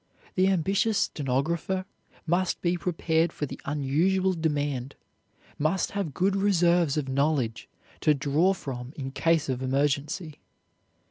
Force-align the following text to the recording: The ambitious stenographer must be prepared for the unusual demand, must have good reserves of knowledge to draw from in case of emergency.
The 0.33 0.47
ambitious 0.47 0.97
stenographer 0.97 1.85
must 2.25 2.63
be 2.63 2.75
prepared 2.75 3.31
for 3.31 3.45
the 3.45 3.61
unusual 3.65 4.33
demand, 4.33 4.95
must 5.59 5.91
have 5.91 6.15
good 6.15 6.35
reserves 6.35 6.97
of 6.97 7.07
knowledge 7.07 7.69
to 7.99 8.15
draw 8.15 8.55
from 8.55 8.93
in 8.95 9.11
case 9.11 9.47
of 9.47 9.61
emergency. 9.61 10.39